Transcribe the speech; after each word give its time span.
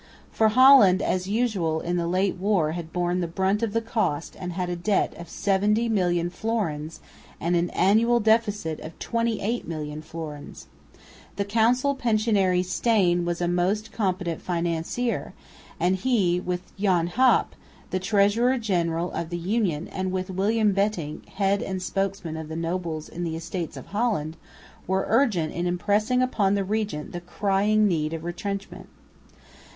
For 0.31 0.47
Holland, 0.47 0.99
as 1.03 1.27
usual, 1.27 1.79
in 1.79 1.95
the 1.95 2.07
late 2.07 2.37
war 2.37 2.71
had 2.71 2.91
borne 2.91 3.19
the 3.21 3.27
brunt 3.27 3.61
of 3.61 3.71
the 3.71 3.83
cost 3.83 4.35
and 4.39 4.53
had 4.53 4.67
a 4.67 4.75
debt 4.75 5.13
of 5.15 5.27
70,000,000 5.27 6.31
fl. 6.31 6.59
and 7.39 7.55
an 7.55 7.69
annual 7.69 8.19
deficit 8.19 8.79
of 8.79 8.97
28,000,000 8.97 10.03
fl. 10.03 10.33
The 11.35 11.45
council 11.45 11.95
pensionary 11.95 12.65
Steyn 12.65 13.25
was 13.25 13.41
a 13.41 13.47
most 13.47 13.91
competent 13.91 14.41
financier, 14.41 15.33
and 15.79 15.97
he 15.97 16.39
with 16.39 16.75
Jan 16.77 17.05
Hop, 17.05 17.53
the 17.91 17.99
treasurer 17.99 18.57
general 18.57 19.11
of 19.11 19.29
the 19.29 19.37
Union, 19.37 19.87
and 19.87 20.11
with 20.11 20.31
William 20.31 20.71
Bentinck, 20.73 21.29
head 21.29 21.61
and 21.61 21.79
spokesman 21.79 22.37
of 22.37 22.47
the 22.47 22.55
nobles 22.55 23.07
in 23.07 23.23
the 23.23 23.35
Estates 23.35 23.77
of 23.77 23.85
Holland, 23.85 24.35
were 24.87 25.05
urgent 25.07 25.53
in 25.53 25.67
impressing 25.67 26.23
upon 26.23 26.55
the 26.55 26.63
Regent 26.63 27.11
the 27.11 27.21
crying 27.21 27.87
need 27.87 28.13
of 28.13 28.23
retrenchment. 28.23 28.89